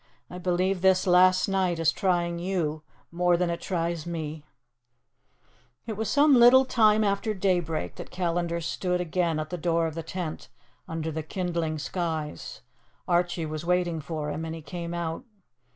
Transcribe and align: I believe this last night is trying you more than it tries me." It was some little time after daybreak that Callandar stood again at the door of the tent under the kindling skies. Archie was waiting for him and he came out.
I 0.31 0.39
believe 0.39 0.81
this 0.81 1.05
last 1.05 1.47
night 1.47 1.77
is 1.77 1.91
trying 1.91 2.39
you 2.39 2.81
more 3.11 3.37
than 3.37 3.51
it 3.51 3.61
tries 3.61 4.07
me." 4.07 4.43
It 5.85 5.95
was 5.95 6.09
some 6.09 6.33
little 6.39 6.65
time 6.65 7.03
after 7.03 7.35
daybreak 7.35 7.97
that 7.97 8.09
Callandar 8.09 8.61
stood 8.61 8.99
again 8.99 9.39
at 9.39 9.51
the 9.51 9.59
door 9.59 9.85
of 9.85 9.93
the 9.93 10.01
tent 10.01 10.49
under 10.87 11.11
the 11.11 11.21
kindling 11.21 11.77
skies. 11.77 12.63
Archie 13.07 13.45
was 13.45 13.63
waiting 13.63 14.01
for 14.01 14.31
him 14.31 14.43
and 14.43 14.55
he 14.55 14.63
came 14.63 14.95
out. 14.95 15.23